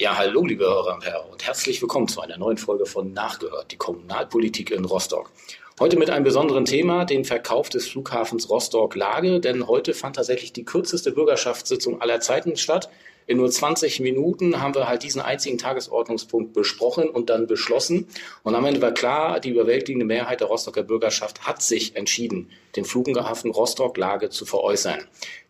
[0.00, 3.70] Ja, hallo, liebe Hörer und Herren, und herzlich willkommen zu einer neuen Folge von Nachgehört,
[3.70, 5.30] die Kommunalpolitik in Rostock.
[5.78, 10.64] Heute mit einem besonderen Thema, den Verkauf des Flughafens Rostock-Lage, denn heute fand tatsächlich die
[10.64, 12.88] kürzeste Bürgerschaftssitzung aller Zeiten statt.
[13.30, 18.08] In nur 20 Minuten haben wir halt diesen einzigen Tagesordnungspunkt besprochen und dann beschlossen.
[18.42, 22.84] Und am Ende war klar, die überwältigende Mehrheit der Rostocker Bürgerschaft hat sich entschieden, den
[22.84, 24.98] Flughafen Rostock-Lage zu veräußern.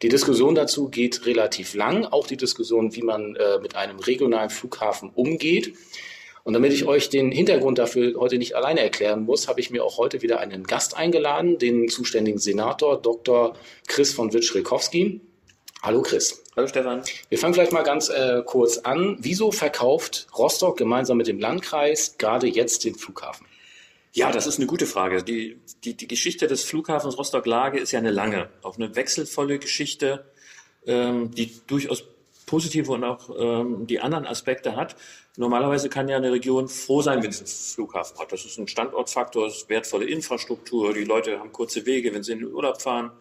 [0.03, 4.51] Die Diskussion dazu geht relativ lang, auch die Diskussion, wie man äh, mit einem regionalen
[4.51, 5.73] Flughafen umgeht.
[6.45, 9.87] Und damit ich euch den Hintergrund dafür heute nicht alleine erklären muss, habe ich mir
[9.87, 13.55] auch heute wieder einen Gast eingeladen, den zuständigen Senator Dr.
[13.89, 15.23] Chris von Witsch-Rikowski.
[15.83, 16.43] Hallo Chris.
[16.57, 17.03] Hallo Stefan.
[17.31, 19.17] Wir fangen vielleicht mal ganz äh, kurz an.
[19.21, 23.47] Wieso verkauft Rostock gemeinsam mit dem Landkreis gerade jetzt den Flughafen?
[24.13, 25.23] Ja, das ist eine gute Frage.
[25.23, 30.27] Die, die, die Geschichte des Flughafens Rostock-Lage ist ja eine lange, auch eine wechselvolle Geschichte,
[30.85, 32.05] ähm, die durchaus
[32.45, 34.97] positive und auch ähm, die anderen Aspekte hat.
[35.39, 38.33] Normalerweise kann ja eine Region froh sein, wenn sie einen Flughafen hat.
[38.33, 42.33] Das ist ein Standortfaktor, das ist wertvolle Infrastruktur, die Leute haben kurze Wege, wenn sie
[42.33, 43.13] in den Urlaub fahren.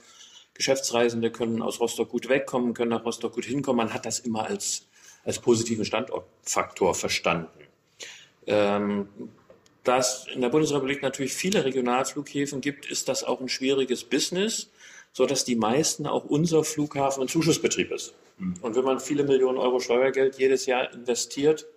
[0.60, 3.78] Geschäftsreisende können aus Rostock gut wegkommen, können nach Rostock gut hinkommen.
[3.78, 4.86] Man hat das immer als,
[5.24, 7.48] als positiven Standortfaktor verstanden.
[8.46, 9.08] Ähm,
[9.86, 14.70] da es in der Bundesrepublik natürlich viele Regionalflughäfen gibt, ist das auch ein schwieriges Business,
[15.14, 18.14] so dass die meisten auch unser Flughafen ein Zuschussbetrieb ist.
[18.38, 18.56] Mhm.
[18.62, 21.68] Und wenn man viele Millionen Euro Steuergeld jedes Jahr investiert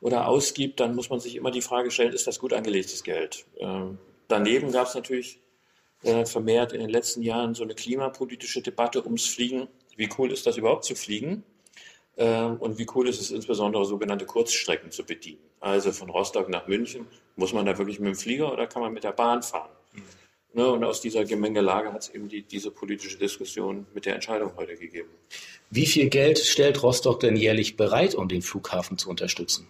[0.00, 3.46] oder ausgibt, dann muss man sich immer die Frage stellen, ist das gut angelegtes Geld?
[3.58, 3.98] Ähm,
[4.28, 5.40] daneben gab es natürlich
[6.02, 9.68] äh, vermehrt in den letzten Jahren so eine klimapolitische Debatte ums Fliegen.
[9.96, 11.44] Wie cool ist das überhaupt zu fliegen?
[12.16, 15.40] Äh, und wie cool ist es insbesondere, sogenannte Kurzstrecken zu bedienen?
[15.60, 18.92] Also von Rostock nach München, muss man da wirklich mit dem Flieger oder kann man
[18.92, 19.70] mit der Bahn fahren?
[19.92, 20.02] Mhm.
[20.54, 24.52] Ne, und aus dieser Gemengelage hat es eben die, diese politische Diskussion mit der Entscheidung
[24.56, 25.08] heute gegeben.
[25.70, 29.66] Wie viel Geld stellt Rostock denn jährlich bereit, um den Flughafen zu unterstützen?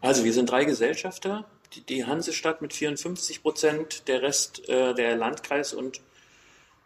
[0.00, 1.44] Also wir sind drei Gesellschafter
[1.88, 6.00] die, Hansestadt mit 54 Prozent, der Rest äh, der Landkreis und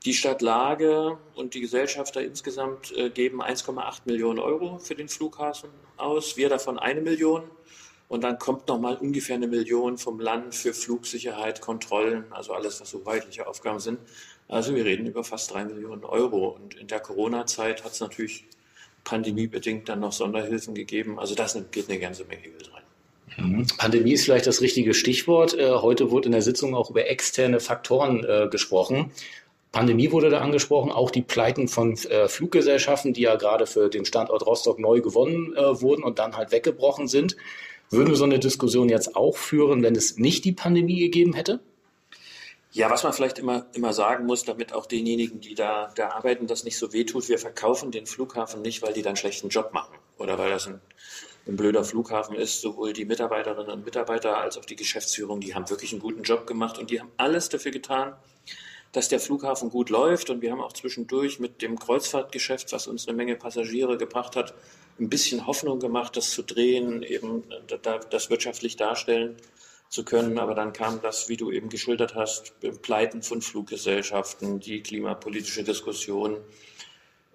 [0.04, 5.70] die Stadt Lage und die Gesellschafter insgesamt äh, geben 1,8 Millionen Euro für den Flughafen
[5.96, 6.36] aus.
[6.36, 7.44] Wir davon eine Million.
[8.08, 12.90] Und dann kommt nochmal ungefähr eine Million vom Land für Flugsicherheit, Kontrollen, also alles, was
[12.90, 13.98] so weitliche Aufgaben sind.
[14.46, 16.48] Also wir reden über fast drei Millionen Euro.
[16.50, 18.44] Und in der Corona-Zeit hat es natürlich
[19.02, 21.18] pandemiebedingt dann noch Sonderhilfen gegeben.
[21.18, 22.85] Also das geht eine ganze Menge Geld rein.
[23.46, 23.66] Mhm.
[23.78, 25.54] Pandemie ist vielleicht das richtige Stichwort.
[25.54, 29.12] Äh, heute wurde in der Sitzung auch über externe Faktoren äh, gesprochen.
[29.72, 34.04] Pandemie wurde da angesprochen, auch die Pleiten von äh, Fluggesellschaften, die ja gerade für den
[34.04, 37.36] Standort Rostock neu gewonnen wurden und dann halt weggebrochen sind.
[37.90, 41.60] Würden wir so eine Diskussion jetzt auch führen, wenn es nicht die Pandemie gegeben hätte?
[42.72, 46.46] Ja, was man vielleicht immer, immer sagen muss, damit auch denjenigen, die da, da arbeiten,
[46.46, 49.72] das nicht so wehtut, wir verkaufen den Flughafen nicht, weil die dann einen schlechten Job
[49.72, 50.80] machen oder weil das ein
[51.46, 55.68] ein blöder Flughafen ist, sowohl die Mitarbeiterinnen und Mitarbeiter als auch die Geschäftsführung, die haben
[55.70, 58.14] wirklich einen guten Job gemacht und die haben alles dafür getan,
[58.92, 60.30] dass der Flughafen gut läuft.
[60.30, 64.54] Und wir haben auch zwischendurch mit dem Kreuzfahrtgeschäft, was uns eine Menge Passagiere gebracht hat,
[64.98, 67.44] ein bisschen Hoffnung gemacht, das zu drehen, eben
[68.10, 69.36] das wirtschaftlich darstellen
[69.88, 70.38] zu können.
[70.38, 76.38] Aber dann kam das, wie du eben geschildert hast, Pleiten von Fluggesellschaften, die klimapolitische Diskussion,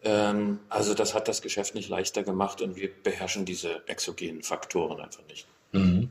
[0.04, 5.00] ähm, also das hat das Geschäft nicht leichter gemacht und wir beherrschen diese exogenen Faktoren
[5.00, 5.48] einfach nicht.
[5.72, 6.10] Mhm.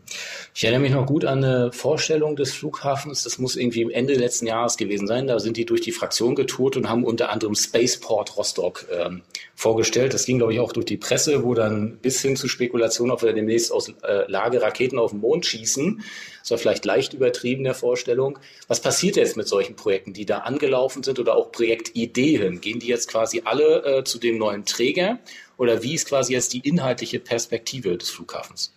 [0.52, 3.22] Ich erinnere mich noch gut an eine Vorstellung des Flughafens.
[3.22, 5.28] Das muss irgendwie Ende letzten Jahres gewesen sein.
[5.28, 9.22] Da sind die durch die Fraktion getourt und haben unter anderem Spaceport Rostock ähm,
[9.54, 10.12] vorgestellt.
[10.12, 13.22] Das ging, glaube ich, auch durch die Presse, wo dann bis hin zu Spekulationen, ob
[13.22, 16.02] wir demnächst aus äh, Lage Raketen auf den Mond schießen.
[16.40, 18.40] Das war vielleicht leicht übertrieben der Vorstellung.
[18.66, 22.60] Was passiert jetzt mit solchen Projekten, die da angelaufen sind oder auch Projektideen?
[22.60, 25.20] Gehen die jetzt quasi alle äh, zu dem neuen Träger?
[25.58, 28.72] Oder wie ist quasi jetzt die inhaltliche Perspektive des Flughafens?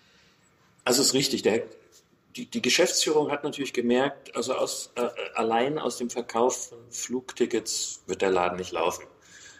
[0.86, 1.44] Also ist richtig.
[1.44, 1.64] Der,
[2.36, 8.04] die, die, Geschäftsführung hat natürlich gemerkt, also aus, äh, allein aus dem Verkauf von Flugtickets
[8.08, 9.06] wird der Laden nicht laufen.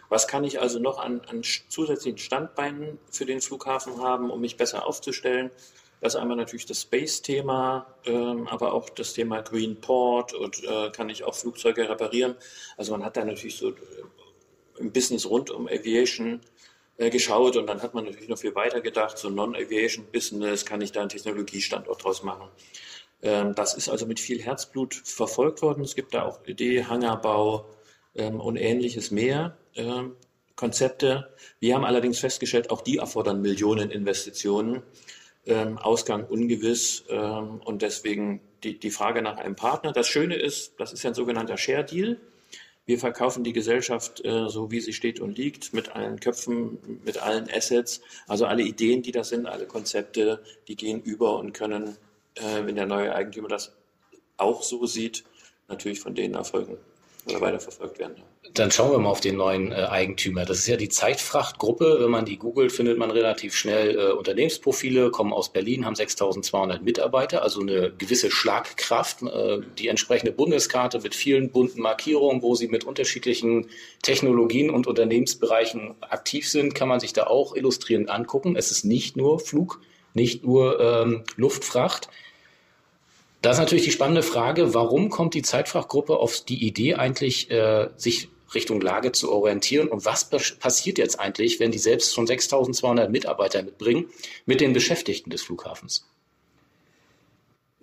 [0.08, 4.56] Was kann ich also noch an, an zusätzlichen Standbeinen für den Flughafen haben, um mich
[4.56, 5.50] besser aufzustellen?
[6.00, 10.90] Das ist einmal natürlich das Space-Thema, ähm, aber auch das Thema Green Port und äh,
[10.90, 12.34] kann ich auch Flugzeuge reparieren.
[12.76, 13.74] Also man hat da natürlich so äh,
[14.78, 16.40] im Business rund um Aviation
[16.96, 20.92] äh, geschaut und dann hat man natürlich noch viel weiter gedacht, so Non-Aviation-Business, kann ich
[20.92, 22.48] da einen Technologiestandort draus machen.
[23.22, 25.82] Ähm, das ist also mit viel Herzblut verfolgt worden.
[25.82, 27.66] Es gibt da auch Idee, Hangerbau
[28.14, 29.56] ähm, und ähnliches mehr.
[29.74, 30.16] Ähm,
[30.56, 31.34] Konzepte.
[31.58, 34.82] Wir haben allerdings festgestellt, auch die erfordern Millionen Investitionen.
[35.46, 39.92] Ähm, Ausgang ungewiss ähm, und deswegen die, die Frage nach einem Partner.
[39.92, 42.18] Das Schöne ist, das ist ja ein sogenannter Share Deal.
[42.86, 47.18] Wir verkaufen die Gesellschaft äh, so, wie sie steht und liegt, mit allen Köpfen, mit
[47.18, 48.02] allen Assets.
[48.26, 51.96] Also alle Ideen, die da sind, alle Konzepte, die gehen über und können,
[52.34, 53.72] äh, wenn der neue Eigentümer das
[54.36, 55.24] auch so sieht,
[55.68, 56.76] natürlich von denen erfolgen
[57.26, 58.16] oder weiterverfolgt werden.
[58.52, 60.44] Dann schauen wir mal auf den neuen äh, Eigentümer.
[60.44, 61.98] Das ist ja die Zeitfrachtgruppe.
[62.00, 66.82] Wenn man die googelt, findet man relativ schnell äh, Unternehmensprofile, kommen aus Berlin, haben 6200
[66.82, 69.22] Mitarbeiter, also eine gewisse Schlagkraft.
[69.22, 73.70] Äh, die entsprechende Bundeskarte mit vielen bunten Markierungen, wo sie mit unterschiedlichen
[74.02, 78.54] Technologien und Unternehmensbereichen aktiv sind, kann man sich da auch illustrierend angucken.
[78.54, 79.80] Es ist nicht nur Flug,
[80.12, 82.08] nicht nur ähm, Luftfracht.
[83.44, 87.90] Da ist natürlich die spannende Frage, warum kommt die Zeitfachgruppe auf die Idee eigentlich, äh,
[87.94, 93.10] sich Richtung Lage zu orientieren und was passiert jetzt eigentlich, wenn die selbst schon 6200
[93.10, 94.10] Mitarbeiter mitbringen
[94.46, 96.08] mit den Beschäftigten des Flughafens?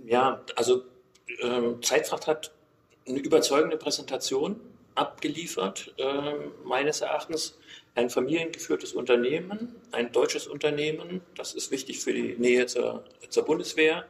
[0.03, 0.81] Ja, also
[1.43, 2.51] ähm, Zeitfracht hat
[3.07, 4.59] eine überzeugende Präsentation
[4.95, 7.55] abgeliefert, äh, meines Erachtens.
[7.93, 14.07] Ein familiengeführtes Unternehmen, ein deutsches Unternehmen, das ist wichtig für die Nähe zur, zur Bundeswehr,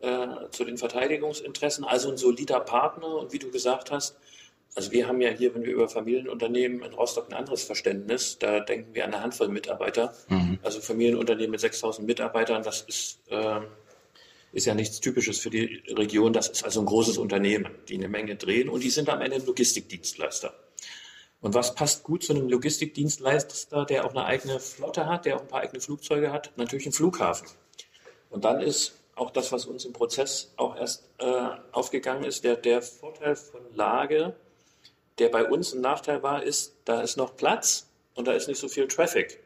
[0.00, 3.16] äh, zu den Verteidigungsinteressen, also ein solider Partner.
[3.16, 4.16] Und wie du gesagt hast,
[4.74, 8.60] also wir haben ja hier, wenn wir über Familienunternehmen in Rostock ein anderes Verständnis, da
[8.60, 10.14] denken wir an eine Handvoll Mitarbeiter.
[10.28, 10.58] Mhm.
[10.62, 13.60] Also Familienunternehmen mit 6000 Mitarbeitern, das ist, äh,
[14.52, 16.32] ist ja nichts Typisches für die Region.
[16.32, 19.36] Das ist also ein großes Unternehmen, die eine Menge drehen und die sind am Ende
[19.36, 20.54] ein Logistikdienstleister.
[21.40, 25.40] Und was passt gut zu einem Logistikdienstleister, der auch eine eigene Flotte hat, der auch
[25.40, 26.52] ein paar eigene Flugzeuge hat?
[26.56, 27.48] Natürlich ein Flughafen.
[28.28, 32.56] Und dann ist auch das, was uns im Prozess auch erst äh, aufgegangen ist, der,
[32.56, 34.34] der Vorteil von Lage,
[35.18, 38.58] der bei uns ein Nachteil war, ist, da ist noch Platz und da ist nicht
[38.58, 39.38] so viel Traffic.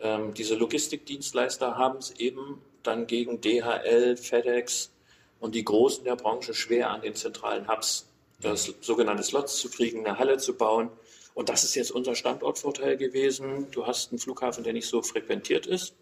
[0.00, 4.90] Ähm, diese Logistikdienstleister haben es eben dann gegen DHL, FedEx
[5.38, 8.08] und die Großen der Branche schwer an den zentralen Hubs,
[8.40, 10.90] das sogenannte Slots zu kriegen, eine Halle zu bauen.
[11.34, 13.70] Und das ist jetzt unser Standortvorteil gewesen.
[13.70, 15.94] Du hast einen Flughafen, der nicht so frequentiert ist.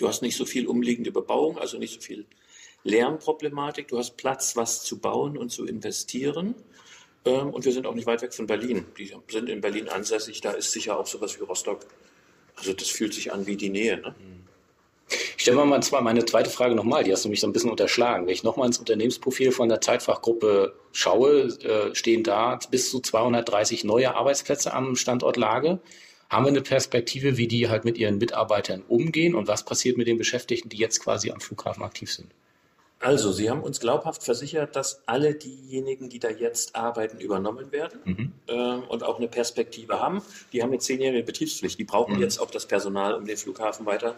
[0.00, 2.24] Du hast nicht so viel umliegende Bebauung, also nicht so viel
[2.84, 3.88] Lärmproblematik.
[3.88, 6.54] Du hast Platz, was zu bauen und zu investieren.
[7.26, 8.86] Ähm, und wir sind auch nicht weit weg von Berlin.
[8.96, 10.40] Die sind in Berlin ansässig.
[10.40, 11.80] Da ist sicher auch sowas wie Rostock.
[12.56, 13.98] Also das fühlt sich an wie die Nähe.
[13.98, 14.14] Ne?
[15.10, 17.70] Ich stelle mal zwar meine zweite Frage nochmal, die hast du mich so ein bisschen
[17.70, 18.24] unterschlagen.
[18.24, 23.84] Wenn ich nochmal ins Unternehmensprofil von der Zeitfachgruppe schaue, äh, stehen da bis zu 230
[23.84, 25.78] neue Arbeitsplätze am Standort Lage.
[26.30, 30.06] Haben wir eine Perspektive, wie die halt mit ihren Mitarbeitern umgehen und was passiert mit
[30.06, 32.30] den Beschäftigten, die jetzt quasi am Flughafen aktiv sind?
[33.00, 38.00] Also, Sie haben uns glaubhaft versichert, dass alle diejenigen, die da jetzt arbeiten, übernommen werden
[38.04, 38.32] mhm.
[38.46, 40.22] äh, und auch eine Perspektive haben.
[40.52, 41.78] Die haben eine zehnjährige Betriebspflicht.
[41.78, 42.22] Die brauchen mhm.
[42.22, 44.14] jetzt auch das Personal, um den Flughafen weiter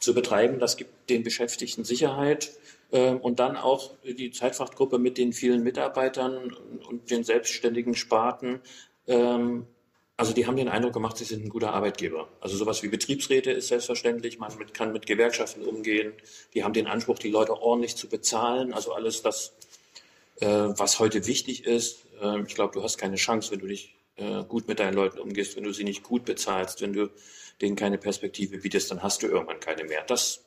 [0.00, 0.58] zu betreiben.
[0.58, 2.52] Das gibt den Beschäftigten Sicherheit
[2.90, 6.56] äh, und dann auch die Zeitfrachtgruppe mit den vielen Mitarbeitern
[6.88, 8.60] und den selbstständigen Sparten
[9.06, 9.66] ähm,
[10.18, 12.28] also die haben den Eindruck gemacht, sie sind ein guter Arbeitgeber.
[12.40, 16.14] Also sowas wie Betriebsräte ist selbstverständlich, man mit, kann mit Gewerkschaften umgehen.
[16.54, 18.72] Die haben den Anspruch, die Leute ordentlich zu bezahlen.
[18.72, 19.52] Also alles das,
[20.40, 22.06] äh, was heute wichtig ist.
[22.22, 25.18] Äh, ich glaube, du hast keine Chance, wenn du nicht äh, gut mit deinen Leuten
[25.18, 27.10] umgehst, wenn du sie nicht gut bezahlst, wenn du
[27.60, 30.02] denen keine Perspektive bietest, dann hast du irgendwann keine mehr.
[30.04, 30.44] Das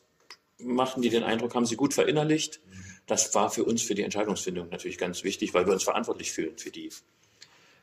[0.57, 2.60] machen die den Eindruck, haben sie gut verinnerlicht.
[3.06, 6.57] Das war für uns für die Entscheidungsfindung natürlich ganz wichtig, weil wir uns verantwortlich fühlen
[6.57, 6.89] für die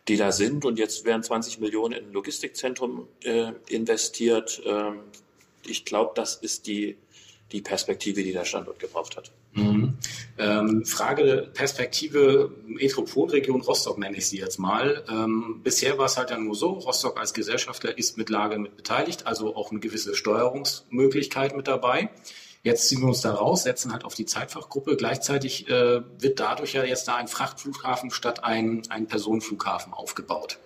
[0.09, 0.65] die da sind.
[0.65, 4.63] Und jetzt werden 20 Millionen in ein Logistikzentrum äh, investiert.
[4.65, 5.01] Ähm,
[5.67, 6.97] ich glaube, das ist die,
[7.53, 9.33] die Perspektive, die der Standort gebraucht hat.
[9.57, 9.97] Mhm.
[10.39, 15.03] Ähm, Frage Perspektive Metropolregion Rostock nenne ich sie jetzt mal.
[15.09, 18.77] Ähm, bisher war es halt ja nur so, Rostock als Gesellschafter ist mit Lage mit
[18.77, 22.11] beteiligt, also auch eine gewisse Steuerungsmöglichkeit mit dabei.
[22.67, 24.97] Jetzt ziehen wir uns da raus, setzen halt auf die Zeitfachgruppe.
[24.97, 30.59] Gleichzeitig äh, wird dadurch ja jetzt da ein Frachtflughafen statt ein, ein Personenflughafen aufgebaut.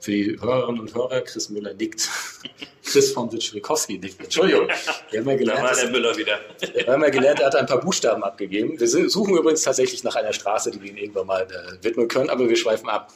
[0.00, 2.10] Für die Hörerinnen und Hörer, Chris Müller nickt.
[2.84, 4.22] Chris von Witschwikowski nickt.
[4.22, 4.68] Entschuldigung.
[5.10, 6.40] Wir haben ja gelernt, da war der Müller wieder.
[6.74, 8.78] Wir haben ja gelernt, er hat ein paar Buchstaben abgegeben.
[8.78, 12.28] Wir suchen übrigens tatsächlich nach einer Straße, die wir ihn irgendwann mal äh, widmen können,
[12.28, 13.14] aber wir schweifen ab.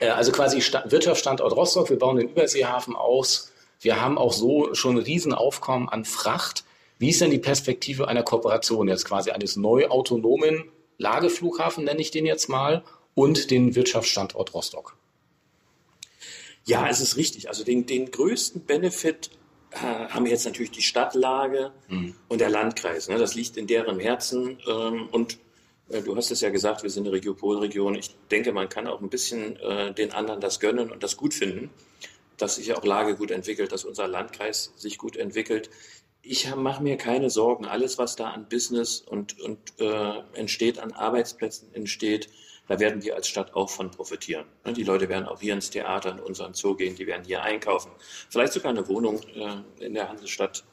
[0.00, 1.90] Äh, also quasi Sta Wirtschaftsstandort Rostock.
[1.90, 3.52] Wir bauen den Überseehafen aus.
[3.78, 6.64] Wir haben auch so schon ein Riesenaufkommen an Fracht.
[6.98, 10.64] Wie ist denn die Perspektive einer Kooperation jetzt quasi eines neu autonomen
[10.98, 14.96] Lageflughafen, nenne ich den jetzt mal, und den Wirtschaftsstandort Rostock?
[16.64, 17.48] Ja, es ist richtig.
[17.48, 19.30] Also den, den größten Benefit
[19.70, 22.14] äh, haben jetzt natürlich die Stadtlage mhm.
[22.28, 23.08] und der Landkreis.
[23.08, 23.16] Ne?
[23.16, 24.58] Das liegt in deren Herzen.
[24.68, 25.38] Ähm, und
[25.88, 27.94] äh, du hast es ja gesagt, wir sind eine Regiopolregion.
[27.94, 31.32] Ich denke, man kann auch ein bisschen äh, den anderen das gönnen und das gut
[31.32, 31.70] finden,
[32.36, 35.70] dass sich auch Lage gut entwickelt, dass unser Landkreis sich gut entwickelt
[36.28, 37.64] ich mache mir keine Sorgen.
[37.64, 42.28] Alles, was da an Business und, und äh, entsteht, an Arbeitsplätzen entsteht,
[42.68, 44.44] Da werden wir als Stadt auch von profitieren.
[44.64, 47.42] Ne, die Leute werden auch hier ins Theater, in unseren Zoo gehen, die werden hier
[47.42, 47.90] einkaufen.
[48.28, 50.64] Vielleicht sogar eine Wohnung äh, in der Hansestadt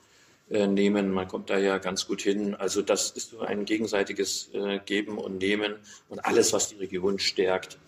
[0.50, 1.12] äh, nehmen.
[1.12, 2.54] Man kommt da ja ganz gut hin.
[2.54, 5.76] Also das ist so ein gegenseitiges äh, Geben und Nehmen.
[6.10, 7.80] Und alles, was die Region stärkt,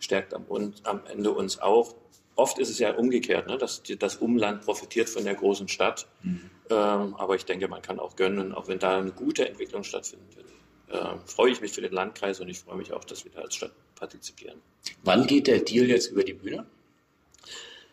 [0.00, 0.44] stärkt am,
[0.84, 1.94] am Ende uns auch.
[2.36, 3.56] Oft ist es ja umgekehrt, ne?
[3.56, 6.06] dass das Umland profitiert von der großen Stadt.
[6.22, 6.50] Mhm.
[6.68, 10.28] Ähm, aber ich denke, man kann auch gönnen, auch wenn da eine gute Entwicklung stattfinden
[10.36, 10.46] wird.
[10.88, 13.40] Äh, freue ich mich für den Landkreis und ich freue mich auch, dass wir da
[13.40, 14.60] als Stadt partizipieren.
[15.02, 16.66] Wann geht der Deal jetzt über die Bühne?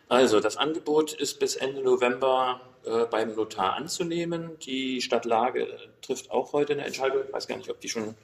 [0.08, 4.58] Also, das Angebot ist bis Ende November äh, beim Notar anzunehmen.
[4.60, 5.66] Die Stadt Lage
[6.02, 7.22] trifft auch heute eine Entscheidung.
[7.26, 8.14] Ich weiß gar nicht, ob die schon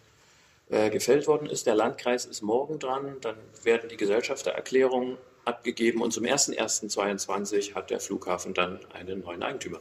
[0.69, 1.67] äh, gefällt worden ist.
[1.67, 3.17] Der Landkreis ist morgen dran.
[3.23, 5.17] Dann werden die Gesellschaftererklärungen
[5.51, 9.81] abgegeben und zum 01.01.2022 hat der Flughafen dann einen neuen Eigentümer.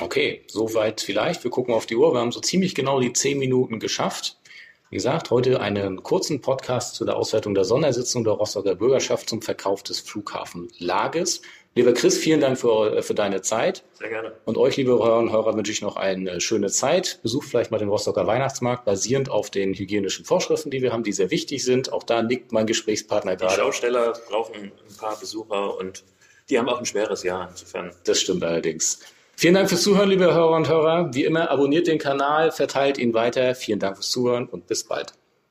[0.00, 1.44] Okay, soweit vielleicht.
[1.44, 2.12] Wir gucken auf die Uhr.
[2.12, 4.36] Wir haben so ziemlich genau die zehn Minuten geschafft.
[4.88, 9.42] Wie gesagt, heute einen kurzen Podcast zu der Auswertung der Sondersitzung der Rostocker Bürgerschaft zum
[9.42, 11.42] Verkauf des Flughafen Lages.
[11.74, 13.82] Lieber Chris, vielen Dank für, für deine Zeit.
[13.94, 14.36] Sehr gerne.
[14.44, 17.18] Und euch, liebe Hörer und Hörer, wünsche ich noch eine schöne Zeit.
[17.24, 21.12] Besucht vielleicht mal den Rostocker Weihnachtsmarkt, basierend auf den hygienischen Vorschriften, die wir haben, die
[21.12, 21.92] sehr wichtig sind.
[21.92, 23.54] Auch da nickt mein Gesprächspartner gerade.
[23.54, 26.04] Die Schausteller brauchen ein paar Besucher und
[26.48, 27.90] die haben auch ein schweres Jahr insofern.
[28.04, 29.00] Das stimmt allerdings.
[29.38, 31.12] Vielen Dank fürs Zuhören, liebe Hörer und Hörer.
[31.12, 33.54] Wie immer, abonniert den Kanal, verteilt ihn weiter.
[33.54, 35.12] Vielen Dank fürs Zuhören und bis bald.